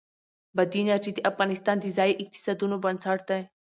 [0.55, 3.41] بادي انرژي د افغانستان د ځایي اقتصادونو بنسټ دی.